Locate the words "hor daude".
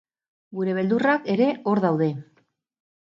1.73-2.09